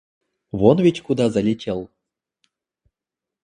Вон 0.51 0.77
ведь 0.81 1.03
куда 1.03 1.29
залетел! 1.29 1.91